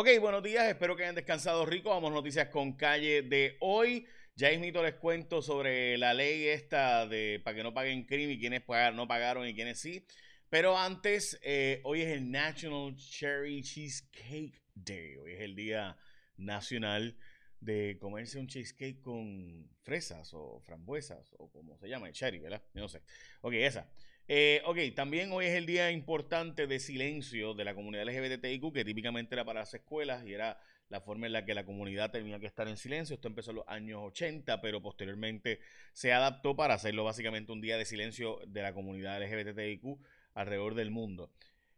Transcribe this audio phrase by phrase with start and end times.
[0.00, 1.90] Ok, buenos días, espero que hayan descansado rico.
[1.90, 4.06] Vamos noticias con calle de hoy.
[4.36, 8.38] Ya mismito les cuento sobre la ley esta de para que no paguen crimen y
[8.38, 8.62] quienes
[8.94, 10.06] no pagaron y quienes sí.
[10.48, 15.16] Pero antes, eh, hoy es el National Cherry Cheesecake Day.
[15.16, 15.96] Hoy es el Día
[16.36, 17.16] Nacional
[17.58, 22.62] de comerse un cheesecake con fresas o frambuesas o como se llama, el cherry, ¿verdad?
[22.72, 23.02] no sé.
[23.40, 23.90] Ok, esa.
[24.30, 28.84] Eh, ok, también hoy es el día importante de silencio de la comunidad LGBTIQ, que
[28.84, 30.60] típicamente era para las escuelas y era
[30.90, 33.14] la forma en la que la comunidad tenía que estar en silencio.
[33.14, 35.60] Esto empezó en los años 80, pero posteriormente
[35.94, 39.98] se adaptó para hacerlo básicamente un día de silencio de la comunidad LGBTIQ
[40.34, 41.32] alrededor del mundo,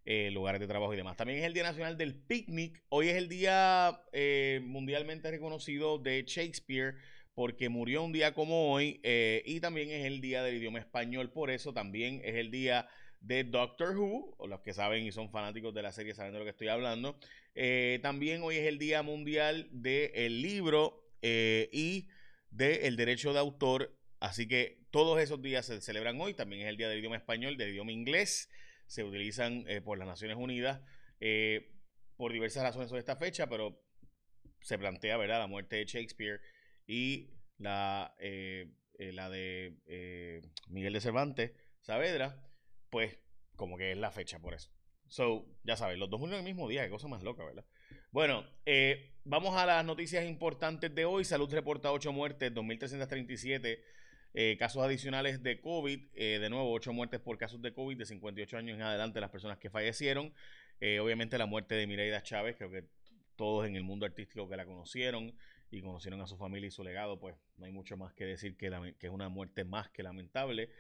[0.04, 1.16] eh, lugares de trabajo y demás.
[1.16, 2.82] También es el Día Nacional del Picnic.
[2.88, 6.96] Hoy es el día eh, mundialmente reconocido de Shakespeare
[7.40, 11.32] porque murió un día como hoy eh, y también es el día del idioma español,
[11.32, 12.86] por eso también es el día
[13.22, 16.45] de Doctor Who, los que saben y son fanáticos de la serie saben de lo
[16.45, 17.18] que estoy hablando.
[17.54, 22.09] Eh, también hoy es el Día Mundial del Libro eh, y
[22.50, 26.76] del Derecho de Autor, así que todos esos días se celebran hoy, también es el
[26.76, 28.50] Día del Idioma Español, del idioma inglés,
[28.87, 30.82] se utilizan por las Naciones Unidas
[32.18, 33.82] por diversas razones sobre esta fecha, pero
[34.60, 36.43] se plantea, ¿verdad?, la muerte de Shakespeare
[36.91, 38.66] y la, eh,
[38.99, 41.52] eh, la de eh, Miguel de Cervantes
[41.83, 42.43] Saavedra,
[42.91, 43.16] pues
[43.55, 44.73] como que es la fecha por eso.
[45.07, 47.65] So, ya sabes, los dos murieron el mismo día, qué cosa más loca, ¿verdad?
[48.11, 48.45] Bueno,
[49.23, 51.24] vamos a las noticias importantes de hoy.
[51.24, 56.13] Salud reporta 8 muertes, 2.337 casos adicionales de COVID.
[56.13, 59.59] de nuevo, 8 muertes por casos de COVID de 58 años en adelante las personas
[59.59, 60.33] que fallecieron.
[61.01, 62.85] obviamente la muerte de Mireida Chávez, creo que
[63.37, 65.34] todos en el mundo artístico que la conocieron
[65.71, 68.56] y conocieron a su familia y su legado, pues no hay mucho más que decir
[68.56, 68.66] que,
[69.00, 70.71] es una muerte más que lamentable.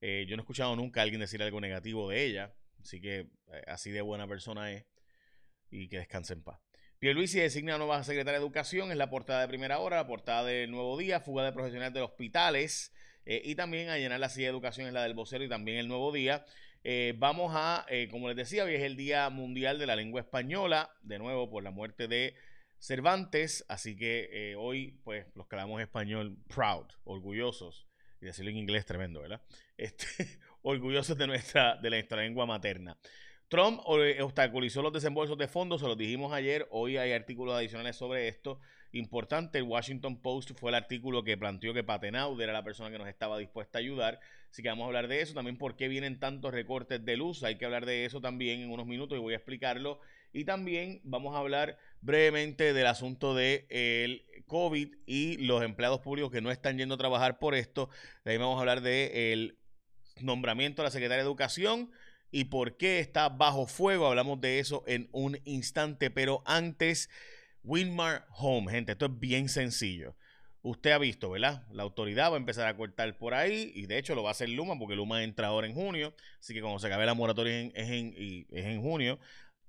[0.00, 3.20] Eh, yo no he escuchado nunca a alguien decir algo negativo de ella, así que
[3.20, 4.84] eh, así de buena persona es
[5.70, 6.60] y que descanse en paz.
[6.98, 10.44] Pierluisi designa a nueva secretaria de Educación, es la portada de primera hora, la portada
[10.44, 12.92] del Nuevo Día, fuga de profesionales de hospitales
[13.24, 15.78] eh, y también a llenar la silla de educación es la del vocero y también
[15.78, 16.44] el Nuevo Día.
[17.16, 21.18] vamos a, como les decía, hoy es el Día Mundial de la Lengua Española, de
[21.18, 22.34] nuevo por la muerte de
[22.84, 27.86] Cervantes, así que eh, hoy, pues, los que hablamos español, proud, orgullosos,
[28.20, 29.40] y decirlo en inglés tremendo, ¿verdad?
[29.78, 30.06] Este,
[30.60, 32.98] orgullosos de nuestra, de nuestra lengua materna.
[33.48, 38.28] Trump obstaculizó los desembolsos de fondos, se los dijimos ayer, hoy hay artículos adicionales sobre
[38.28, 38.60] esto.
[38.92, 42.98] Importante, el Washington Post fue el artículo que planteó que Patenaud era la persona que
[42.98, 44.20] nos estaba dispuesta a ayudar.
[44.50, 45.34] Así que vamos a hablar de eso.
[45.34, 47.42] También por qué vienen tantos recortes de luz.
[47.42, 50.00] Hay que hablar de eso también en unos minutos y voy a explicarlo.
[50.32, 56.30] Y también vamos a hablar brevemente del asunto del el COVID y los empleados públicos
[56.30, 57.88] que no están yendo a trabajar por esto.
[58.22, 59.58] También vamos a hablar del
[60.20, 61.90] nombramiento de la Secretaria de Educación
[62.30, 64.06] y por qué está bajo fuego.
[64.06, 67.08] Hablamos de eso en un instante, pero antes,
[67.62, 70.14] Winmar Home, gente, esto es bien sencillo.
[70.60, 71.66] Usted ha visto, ¿verdad?
[71.72, 74.32] La autoridad va a empezar a cortar por ahí y de hecho lo va a
[74.32, 77.70] hacer Luma porque Luma entra ahora en junio, así que cuando se acabe la moratoria
[77.74, 79.18] es en junio.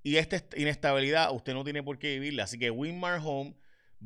[0.06, 2.44] Y esta inestabilidad usted no tiene por qué vivirla.
[2.44, 3.56] Así que Winmar Home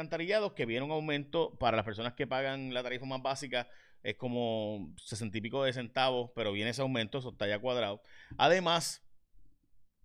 [0.56, 3.70] que viene un aumento para las personas que pagan la tarifa más básica.
[4.04, 8.02] Es como 60 y pico de centavos, pero viene ese aumento, eso está ya cuadrado.
[8.38, 9.07] Además,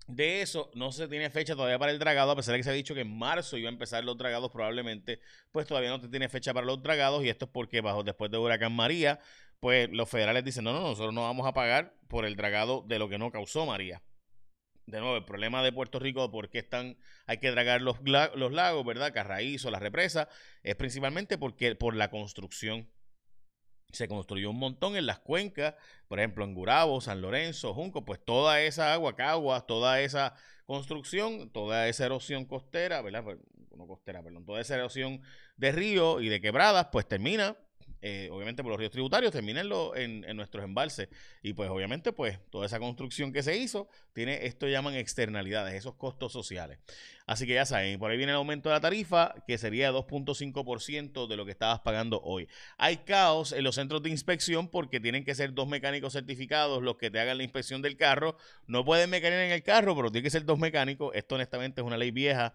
[0.07, 2.71] de eso no se tiene fecha todavía para el dragado, a pesar de que se
[2.71, 5.21] ha dicho que en marzo iba a empezar los dragados probablemente,
[5.53, 8.31] pues todavía no se tiene fecha para los dragados y esto es porque bajo después
[8.31, 9.21] de Huracán María,
[9.61, 12.99] pues los federales dicen, no, no, nosotros no vamos a pagar por el dragado de
[12.99, 14.03] lo que no causó María.
[14.87, 18.85] de nuevo, el problema de Puerto Rico, por qué están, hay que dragar los, lagos,
[18.85, 19.15] ¿verdad?
[19.15, 20.29] Carraízo, la represa,
[20.65, 22.91] es principalmente porque por la construcción.
[23.93, 25.75] Se construyó un montón en las cuencas,
[26.09, 30.35] por ejemplo, en Gurabo, San Lorenzo, Junco, pues toda esa agua, Caguas, toda esa
[30.67, 33.25] construcción, toda esa erosión costera, ¿verdad?
[33.25, 33.39] Pues,
[33.77, 35.23] no costera, perdón, toda esa erosión
[35.57, 37.57] de río y de quebradas, pues termina
[38.03, 41.09] eh, obviamente por los ríos tributarios, terminen en, en, nuestros embalses.
[41.43, 45.95] Y pues obviamente pues toda esa construcción que se hizo tiene, esto llaman externalidades, esos
[45.95, 46.79] costos sociales.
[47.27, 51.29] Así que ya saben, por ahí viene el aumento de la tarifa, que sería 2.5%
[51.29, 52.49] de lo que estabas pagando hoy.
[52.77, 56.97] Hay caos en los centros de inspección porque tienen que ser dos mecánicos certificados los
[56.97, 58.37] que te hagan la inspección del carro.
[58.67, 61.15] No pueden mecanear en el carro, pero tiene que ser dos mecánicos.
[61.15, 62.55] Esto honestamente es una ley vieja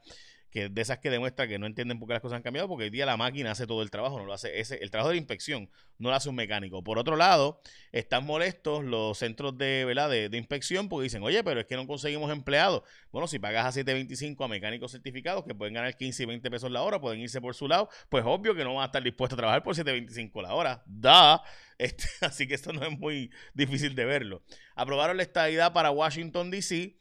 [0.50, 2.86] que de esas que demuestra que no entienden por qué las cosas han cambiado, porque
[2.86, 5.16] hoy día la máquina hace todo el trabajo, no lo hace ese, el trabajo de
[5.16, 6.84] la inspección no lo hace un mecánico.
[6.84, 7.62] Por otro lado,
[7.92, 10.10] están molestos los centros de, ¿verdad?
[10.10, 12.84] de, inspección porque dicen, oye, pero es que no conseguimos empleados.
[13.12, 16.72] Bueno, si pagas a 7.25 a mecánicos certificados que pueden ganar 15 y 20 pesos
[16.72, 19.38] la hora, pueden irse por su lado, pues obvio que no van a estar dispuestos
[19.38, 20.84] a trabajar por 7.25 la hora.
[20.86, 21.42] Da.
[21.80, 24.42] Este, así que esto no es muy difícil de verlo.
[24.74, 26.98] Aprobaron la estadidad para Washington, D.C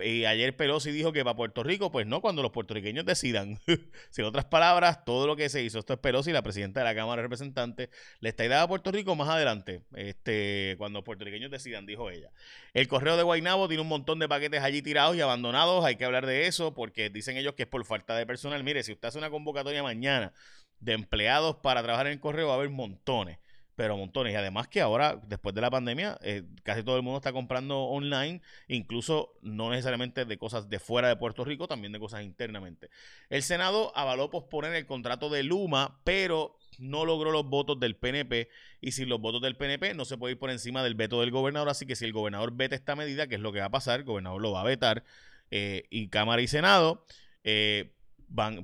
[0.00, 3.58] y ayer Pelosi dijo que para Puerto Rico, pues no, cuando los puertorriqueños decidan.
[4.10, 6.94] Sin otras palabras, todo lo que se hizo, esto es Pelosi, la presidenta de la
[6.94, 7.88] Cámara de Representantes,
[8.20, 12.30] le está idea a Puerto Rico más adelante, este, cuando los puertorriqueños decidan, dijo ella.
[12.72, 16.04] El correo de Guainabo tiene un montón de paquetes allí tirados y abandonados, hay que
[16.04, 18.62] hablar de eso, porque dicen ellos que es por falta de personal.
[18.64, 20.32] Mire, si usted hace una convocatoria mañana
[20.80, 23.38] de empleados para trabajar en el correo, va a haber montones
[23.76, 24.32] pero montones.
[24.32, 27.80] Y además que ahora, después de la pandemia, eh, casi todo el mundo está comprando
[27.84, 32.90] online, incluso no necesariamente de cosas de fuera de Puerto Rico, también de cosas internamente.
[33.28, 38.48] El Senado avaló posponer el contrato de Luma, pero no logró los votos del PNP
[38.80, 41.30] y sin los votos del PNP no se puede ir por encima del veto del
[41.30, 43.70] gobernador, así que si el gobernador veta esta medida, que es lo que va a
[43.70, 45.04] pasar, el gobernador lo va a vetar
[45.50, 47.04] eh, y Cámara y Senado
[47.44, 47.92] eh,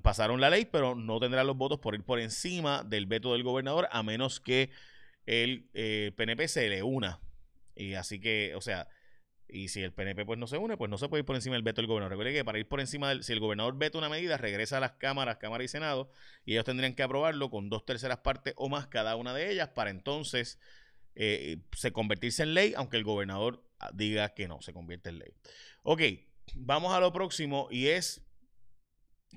[0.03, 3.43] pasaron la ley, pero no tendrán los votos por ir por encima del veto del
[3.43, 4.71] gobernador a menos que
[5.27, 5.69] el
[6.17, 7.21] PNP eh, se le una.
[7.75, 8.89] Y así que, o sea,
[9.53, 11.55] y si el PNP pues no se une, pues no se puede ir por encima
[11.55, 12.13] del veto del gobernador.
[12.13, 14.81] Recuerde que para ir por encima del, si el gobernador veta una medida, regresa a
[14.81, 16.11] las cámaras, Cámara y Senado,
[16.45, 19.69] y ellos tendrían que aprobarlo con dos terceras partes o más cada una de ellas
[19.69, 20.59] para entonces
[21.15, 25.19] eh, se convertirse en ley, aunque el gobernador ah, diga que no, se convierte en
[25.19, 25.33] ley.
[25.83, 26.03] Ok,
[26.55, 28.23] vamos a lo próximo y es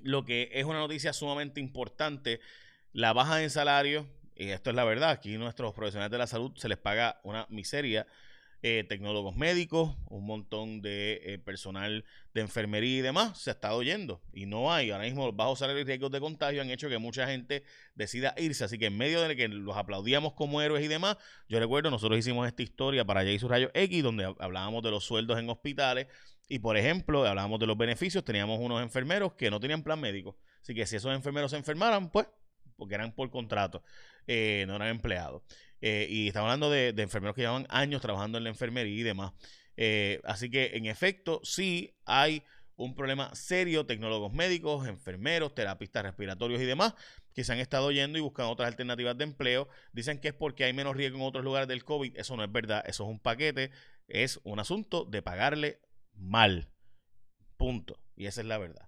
[0.01, 2.39] lo que es una noticia sumamente importante,
[2.91, 6.51] la baja en salario y esto es la verdad, aquí nuestros profesionales de la salud
[6.56, 8.07] se les paga una miseria.
[8.65, 13.83] Eh, tecnólogos médicos, un montón de eh, personal de enfermería y demás, se ha estado
[13.83, 14.89] yendo y no hay.
[14.89, 18.33] Ahora mismo los bajos salarios y riesgos de contagio han hecho que mucha gente decida
[18.38, 18.63] irse.
[18.63, 21.18] Así que en medio de que los aplaudíamos como héroes y demás,
[21.50, 25.38] yo recuerdo, nosotros hicimos esta historia para Jay Rayo X, donde hablábamos de los sueldos
[25.39, 26.07] en hospitales
[26.47, 28.24] y, por ejemplo, hablábamos de los beneficios.
[28.24, 30.38] Teníamos unos enfermeros que no tenían plan médico.
[30.62, 32.27] Así que si esos enfermeros se enfermaran, pues
[32.75, 33.83] porque eran por contrato,
[34.27, 35.43] eh, no eran empleados.
[35.81, 39.33] Eh, y estamos hablando de, enfermeros que llevan años trabajando en la enfermería y demás.
[39.75, 42.43] Eh, así que, en efecto, sí hay
[42.75, 46.95] un problema serio, tecnólogos médicos, enfermeros, terapistas respiratorios y demás,
[47.33, 49.67] que se han estado yendo y buscando otras alternativas de empleo.
[49.91, 52.17] Dicen que es porque hay menos riesgo en otros lugares del COVID.
[52.17, 53.71] Eso no es verdad, eso es un paquete,
[54.07, 55.81] es un asunto de pagarle
[56.13, 56.71] mal.
[57.57, 57.99] Punto.
[58.15, 58.87] Y esa es la verdad.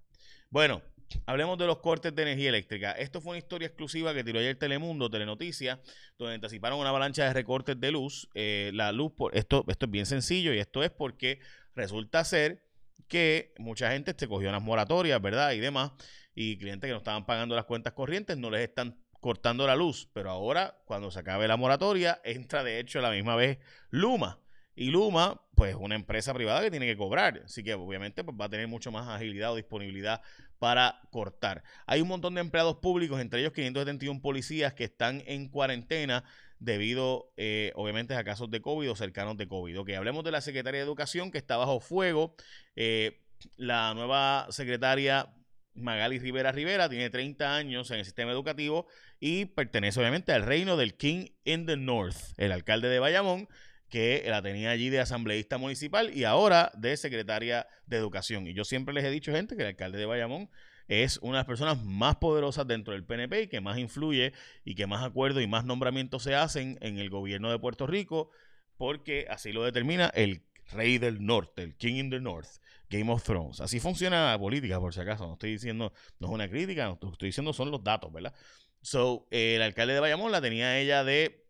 [0.49, 0.81] Bueno,
[1.25, 2.91] Hablemos de los cortes de energía eléctrica.
[2.91, 5.79] Esto fue una historia exclusiva que tiró ayer Telemundo, Telenoticias,
[6.17, 8.29] donde anticiparon una avalancha de recortes de luz.
[8.33, 11.39] Eh, la luz, por, esto, esto es bien sencillo y esto es porque
[11.75, 12.65] resulta ser
[13.07, 15.51] que mucha gente se cogió unas moratorias, ¿verdad?
[15.51, 15.91] Y demás,
[16.33, 20.09] y clientes que no estaban pagando las cuentas corrientes no les están cortando la luz,
[20.13, 23.57] pero ahora cuando se acabe la moratoria entra de hecho a la misma vez
[23.89, 24.39] Luma.
[24.75, 28.45] Y Luma, pues una empresa privada que tiene que cobrar, así que obviamente pues, va
[28.45, 30.21] a tener mucho más agilidad o disponibilidad
[30.59, 31.63] para cortar.
[31.85, 36.23] Hay un montón de empleados públicos, entre ellos 571 policías que están en cuarentena
[36.59, 39.79] debido, eh, obviamente, a casos de COVID o cercanos de COVID.
[39.79, 42.35] Ok, hablemos de la Secretaría de Educación que está bajo fuego.
[42.75, 43.21] Eh,
[43.57, 45.33] la nueva secretaria
[45.75, 48.87] Magali Rivera Rivera tiene 30 años en el sistema educativo
[49.19, 53.49] y pertenece obviamente al reino del King in the North, el alcalde de Bayamón,
[53.89, 58.47] que la tenía allí de asambleísta municipal y ahora de secretaria de educación.
[58.47, 60.49] Y yo siempre les he dicho, gente, que el alcalde de Bayamón
[60.87, 64.75] es una de las personas más poderosas dentro del PNP y que más influye y
[64.75, 68.29] que más acuerdos y más nombramientos se hacen en el gobierno de Puerto Rico,
[68.77, 72.57] porque así lo determina el rey del norte, el King in the North,
[72.89, 73.61] Game of Thrones.
[73.61, 75.25] Así funciona la política, por si acaso.
[75.25, 78.33] No estoy diciendo, no es una crítica, no estoy diciendo son los datos, ¿verdad?
[78.81, 81.47] So, el alcalde de Bayamón la tenía ella de.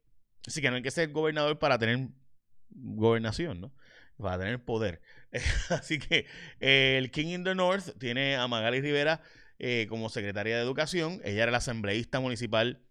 [0.48, 2.10] Así que no hay que ser gobernador para tener
[2.70, 3.74] gobernación, ¿no?
[4.18, 5.02] Para tener poder.
[5.70, 6.26] Así que
[6.60, 9.22] el King in the North tiene a Magali Rivera
[9.90, 11.22] como secretaria de Educación.
[11.24, 12.82] Ella era la asambleísta municipal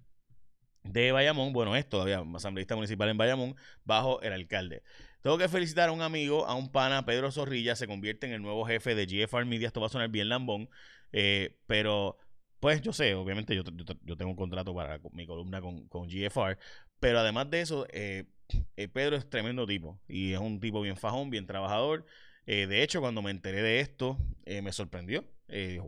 [0.82, 1.52] de Bayamón.
[1.52, 4.82] Bueno, es todavía asambleísta municipal en Bayamón, bajo el alcalde.
[5.22, 8.42] Tengo que felicitar a un amigo, a un pana, Pedro Zorrilla, se convierte en el
[8.42, 9.66] nuevo jefe de GFR Media.
[9.66, 10.68] Esto va a sonar bien lambón,
[11.66, 12.18] pero
[12.60, 13.64] pues yo sé, obviamente yo,
[14.16, 16.58] tengo un contrato para mi columna con, con GFR,
[16.98, 18.24] pero además de eso, eh,
[18.76, 22.04] eh, Pedro es tremendo tipo y es un tipo bien fajón, bien trabajador.
[22.46, 25.24] Eh, de hecho, cuando me enteré de esto, me sorprendió.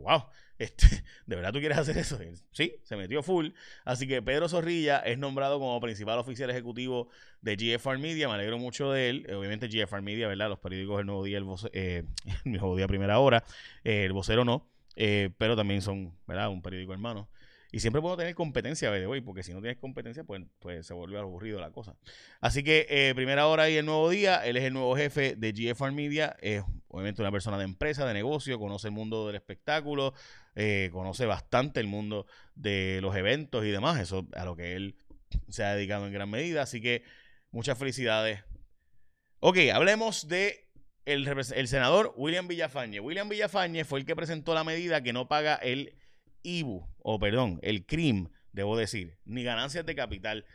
[0.01, 0.25] wow,
[0.57, 0.87] este,
[1.27, 2.17] ¿de verdad tú quieres hacer eso?
[2.51, 3.49] Sí, se metió full.
[3.85, 7.09] Así que Pedro Zorrilla es nombrado como principal oficial ejecutivo
[7.41, 8.27] de GFR Media.
[8.27, 9.27] Me alegro mucho de él.
[9.35, 10.49] Obviamente GFR Media, ¿verdad?
[10.49, 12.05] Los periódicos El Nuevo Día, el, el
[12.45, 13.43] Nuevo Día Primera Hora,
[13.83, 14.67] el vocero no.
[14.97, 16.49] Eh, pero también son, ¿verdad?
[16.49, 17.29] Un periódico hermano.
[17.71, 21.19] Y siempre puedo tener competencia, hoy, porque si no tienes competencia, pues, pues se vuelve
[21.19, 21.95] aburrido la cosa.
[22.39, 25.51] Así que eh, primera hora y el nuevo día, él es el nuevo jefe de
[25.51, 30.13] GFR Media, es obviamente una persona de empresa, de negocio, conoce el mundo del espectáculo,
[30.55, 34.95] eh, conoce bastante el mundo de los eventos y demás, eso a lo que él
[35.49, 36.61] se ha dedicado en gran medida.
[36.61, 37.03] Así que
[37.51, 38.43] muchas felicidades.
[39.39, 40.67] Ok, hablemos de
[41.07, 42.99] el, senador William Villafañe.
[42.99, 45.93] William Villafañe fue el que presentó la medida que no paga el
[46.43, 50.45] IBU, o perdón, el CRIM, debo decir, ni ganancias de capital.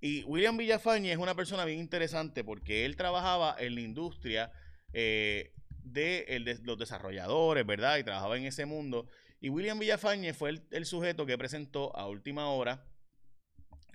[0.00, 4.52] Y William Villafañe es una persona bien interesante porque él trabajaba en la industria
[4.92, 7.98] eh, de, los desarrolladores, ¿verdad?
[7.98, 9.08] Y trabajaba en ese mundo.
[9.40, 12.84] Y William Villafañe fue el, sujeto que presentó a última hora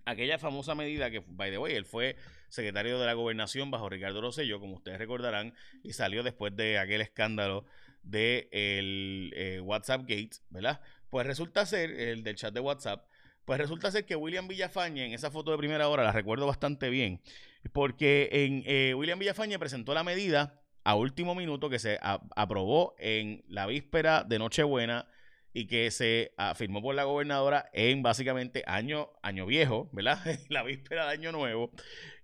[0.06, 2.16] aquella famosa medida que, by the way, él fue
[2.50, 5.54] secretario de la gobernación bajo Ricardo Rosselló, como ustedes recordarán,
[5.84, 7.66] y salió después de aquel escándalo
[8.04, 10.82] de eh, WhatsApp Gate, ¿verdad?
[11.10, 13.06] Pues resulta ser, el del chat de WhatsApp,
[13.46, 16.90] pues resulta ser que William Villafañe, en esa foto de primera hora, la recuerdo bastante
[16.90, 17.22] bien,
[17.74, 23.44] porque en eh, William Villafañe presentó la medida a último minuto que se aprobó en
[23.48, 25.08] la víspera de Nochebuena
[25.54, 30.20] y que se afirmó por la gobernadora en básicamente año, año viejo, ¿verdad?
[30.50, 31.72] la víspera de año nuevo.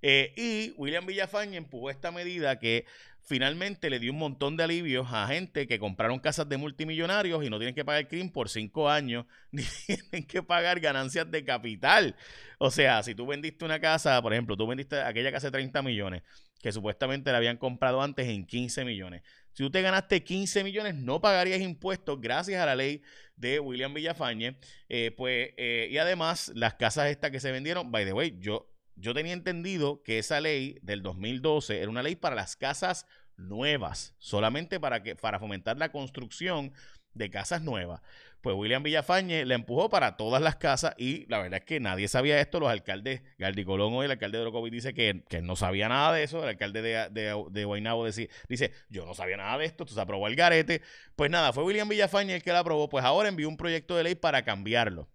[0.02, 2.86] Eh, y William Villafañe empujó esta medida que
[3.26, 7.50] finalmente le dio un montón de alivios a gente que compraron casas de multimillonarios y
[7.50, 12.16] no tienen que pagar crimen por cinco años, ni tienen que pagar ganancias de capital.
[12.60, 15.82] O sea, si tú vendiste una casa, por ejemplo, tú vendiste aquella casa de 30
[15.82, 16.24] millones,
[16.62, 19.24] que supuestamente la habían comprado antes en 15 millones.
[19.54, 23.02] Si tú te ganaste 15 millones, no pagarías impuestos gracias a la ley
[23.36, 24.58] de William Villafañe.
[24.90, 28.75] Eh, pues, eh, y además, las casas estas que se vendieron, by the way, yo
[28.96, 33.06] yo tenía entendido que esa ley del 2012 era una ley para las casas
[33.38, 36.74] nuevas, solamente para, que, para fomentar la construcción
[37.14, 38.02] de casas nuevas.
[38.42, 42.08] Pues William Villafañe la empujó para todas las casas y la verdad es que nadie
[42.08, 42.60] sabía esto.
[42.60, 46.24] Los alcaldes, Gardi Colón hoy, el alcalde de Orocovi dice que, no sabía nada de
[46.24, 46.44] eso.
[46.44, 50.28] El alcalde de, de, dice, dice, yo no sabía nada de esto, esto se aprobó
[50.28, 50.84] el garete.
[51.16, 52.88] Pues nada, fue William Villafañe el que la aprobó.
[52.88, 55.10] Pues ahora envió un proyecto de ley para cambiarlo.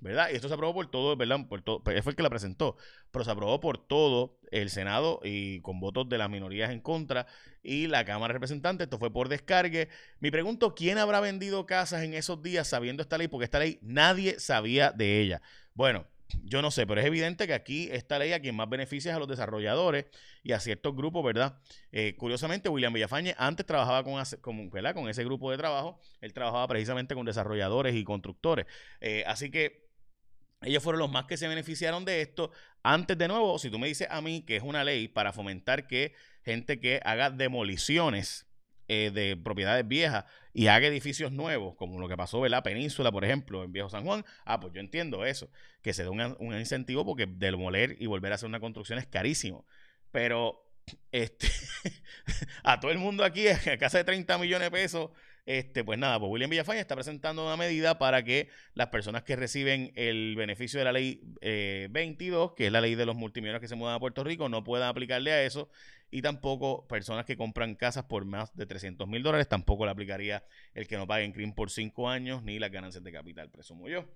[0.00, 0.28] ¿Verdad?
[0.32, 1.46] Y esto se aprobó por todo, ¿verdad?
[1.48, 2.76] Por todo, pues, fue el que la presentó,
[3.10, 7.26] pero se aprobó por todo el Senado y con votos de las minorías en contra
[7.62, 8.86] y la Cámara de Representantes.
[8.86, 9.88] Esto fue por descargue.
[10.20, 13.78] Me pregunto quién habrá vendido casas en esos días sabiendo esta ley, porque esta ley
[13.82, 15.42] nadie sabía de ella.
[15.74, 16.06] Bueno,
[16.42, 19.16] yo no sé, pero es evidente que aquí esta ley a quien más beneficia es
[19.16, 20.06] a los desarrolladores
[20.42, 21.58] y a ciertos grupos, ¿verdad?
[21.92, 26.66] Eh, curiosamente, William Villafañe antes trabajaba con, con, con ese grupo de trabajo, él trabajaba
[26.68, 28.66] precisamente con desarrolladores y constructores.
[29.00, 29.83] Eh, así que
[30.64, 32.50] ellos fueron los más que se beneficiaron de esto.
[32.82, 35.86] Antes, de nuevo, si tú me dices a mí que es una ley para fomentar
[35.86, 38.46] que gente que haga demoliciones
[38.86, 43.10] eh, de propiedades viejas y haga edificios nuevos, como lo que pasó en la península,
[43.10, 45.48] por ejemplo, en Viejo San Juan, ah, pues yo entiendo eso,
[45.80, 49.66] que se dé un, incentivo porque demoler y volver a hacer una construcción es carísimo.
[50.10, 50.70] Pero
[51.12, 51.48] este,
[52.62, 55.10] a todo el mundo aquí, a casa de 30 millones de pesos,
[55.46, 59.36] este, pues nada, pues William Villafaña está presentando una medida para que las personas que
[59.36, 61.20] reciben el beneficio de la ley
[61.90, 64.48] 22, eh, que es la ley de los multimillonarios que se mudan a Puerto Rico,
[64.48, 65.68] no puedan aplicarle a eso.
[66.10, 70.44] Y tampoco personas que compran casas por más de 300 mil dólares, tampoco le aplicaría
[70.72, 74.06] el que no paguen CRIM por cinco años ni las ganancias de capital, presumo yo.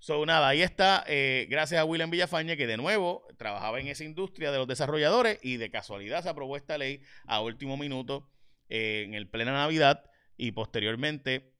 [0.00, 4.04] So, nada, ahí está, eh, gracias a William Villafañe, que de nuevo trabajaba en esa
[4.04, 8.28] industria de los desarrolladores y de casualidad se aprobó esta ley a último minuto
[8.68, 10.07] eh, en el plena Navidad
[10.38, 11.52] y posteriormente